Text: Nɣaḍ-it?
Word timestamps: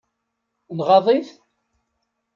Nɣaḍ-it? 0.77 1.29